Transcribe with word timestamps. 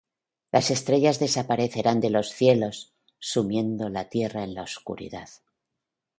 Las 0.51 0.71
estrellas 0.71 1.19
desaparecerán 1.19 1.99
de 1.99 2.09
los 2.09 2.31
cielos, 2.33 2.91
sumiendo 3.19 3.87
la 3.89 4.09
tierra 4.09 4.43
en 4.43 4.55
la 4.55 4.63
oscuridad. 4.63 5.29